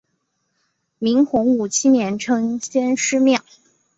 [0.97, 3.43] 明洪武七年称先师庙。